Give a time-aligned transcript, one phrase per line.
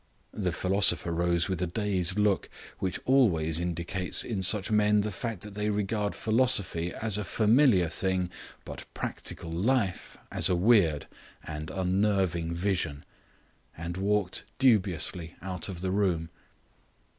[0.33, 5.41] The philosopher rose with a dazed look, which always indicates in such men the fact
[5.41, 8.31] that they regard philosophy as a familiar thing,
[8.65, 11.05] but practical life as a weird
[11.43, 13.05] and unnerving vision,
[13.77, 16.29] and walked dubiously out of the room.